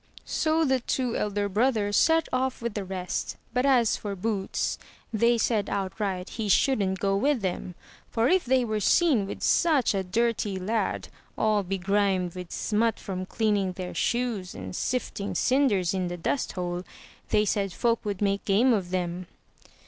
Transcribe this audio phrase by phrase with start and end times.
[0.25, 4.79] So the two elder brothers set off with the rest; but as for Boots,
[5.13, 7.75] they said outright he shouldn't go with them,
[8.09, 13.27] for if they were seen with such a dirty lad, all begrimed with smut from
[13.27, 16.83] cleaning their shoes and sifting cinders in the dusthole,
[17.29, 19.27] they said folk would make game of them.